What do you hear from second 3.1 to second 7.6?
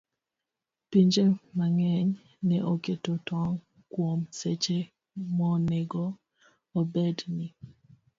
tong' kuom seche monego obed ni